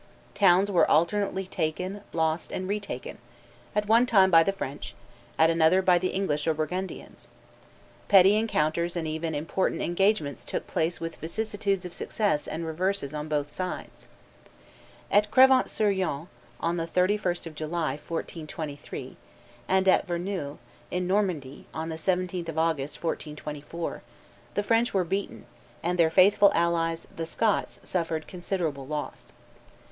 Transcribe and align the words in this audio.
Towns 0.33 0.71
were 0.71 0.89
alternately 0.89 1.45
taken, 1.45 2.01
lost, 2.11 2.51
and 2.51 2.67
retaken, 2.67 3.19
at 3.75 3.85
one 3.87 4.07
time 4.07 4.31
by 4.31 4.41
the 4.41 4.51
French, 4.51 4.95
at 5.37 5.51
another 5.51 5.83
by 5.83 5.99
the 5.99 6.07
English 6.07 6.47
or 6.47 6.55
Burgundians; 6.55 7.27
petty 8.07 8.35
encounters 8.35 8.95
and 8.95 9.07
even 9.07 9.35
important 9.35 9.79
engagements 9.83 10.43
took 10.43 10.65
place 10.65 10.99
with 10.99 11.17
vicissitudes 11.17 11.85
of 11.85 11.93
success 11.93 12.47
and 12.47 12.65
reverses 12.65 13.13
on 13.13 13.27
both 13.29 13.53
sides. 13.53 14.07
At 15.11 15.29
Crevant 15.29 15.69
sur 15.69 15.91
Yonne, 15.91 16.29
on 16.59 16.77
the 16.77 16.87
31st 16.87 17.45
of 17.45 17.53
July, 17.53 17.91
1423, 17.91 19.17
and 19.67 19.87
at 19.87 20.07
Verneuil, 20.07 20.57
in 20.89 21.05
Normandy, 21.05 21.67
on 21.75 21.89
the 21.89 21.95
17th 21.95 22.49
of 22.49 22.57
August, 22.57 23.03
1424, 23.03 24.01
the 24.55 24.63
French 24.63 24.95
were 24.95 25.03
beaten, 25.03 25.45
and 25.83 25.99
their 25.99 26.09
faithful 26.09 26.51
allies, 26.55 27.05
the 27.15 27.27
Scots, 27.27 27.79
suffered 27.83 28.25
considerable 28.27 28.87
loss. 28.87 29.31